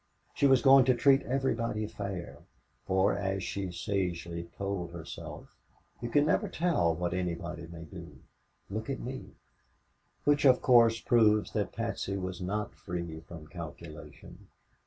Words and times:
She 0.33 0.47
was 0.47 0.63
going 0.63 0.85
to 0.85 0.95
treat 0.95 1.21
everybody 1.27 1.85
fair, 1.85 2.39
for, 2.87 3.15
as 3.15 3.43
she 3.43 3.71
sagely 3.71 4.49
told 4.57 4.89
herself, 4.93 5.55
"You 6.01 6.09
can 6.09 6.25
never 6.25 6.49
tell 6.49 6.95
what 6.95 7.13
anybody 7.13 7.67
may 7.67 7.83
do 7.83 8.17
look 8.67 8.89
at 8.89 8.99
me!" 8.99 9.35
Which 10.23 10.43
of 10.43 10.59
course 10.59 10.99
proves 10.99 11.51
that 11.53 11.71
Patsy 11.73 12.17
was 12.17 12.41
not 12.41 12.73
free 12.73 13.19
from 13.27 13.45
calculation. 13.45 14.47